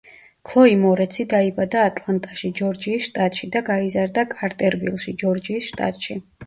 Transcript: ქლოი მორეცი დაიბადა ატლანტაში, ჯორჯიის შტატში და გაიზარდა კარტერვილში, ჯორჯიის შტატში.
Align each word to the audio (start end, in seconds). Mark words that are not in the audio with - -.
ქლოი 0.51 0.77
მორეცი 0.85 1.25
დაიბადა 1.33 1.83
ატლანტაში, 1.91 2.51
ჯორჯიის 2.61 3.07
შტატში 3.11 3.53
და 3.57 3.65
გაიზარდა 3.71 4.29
კარტერვილში, 4.37 5.19
ჯორჯიის 5.25 5.75
შტატში. 5.75 6.23